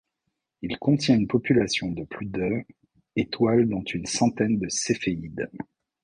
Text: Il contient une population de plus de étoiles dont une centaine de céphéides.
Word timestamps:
Il 0.63 0.79
contient 0.79 1.15
une 1.15 1.27
population 1.27 1.91
de 1.91 2.03
plus 2.05 2.25
de 2.25 2.63
étoiles 3.15 3.69
dont 3.69 3.83
une 3.83 4.07
centaine 4.07 4.57
de 4.57 4.67
céphéides. 4.67 5.47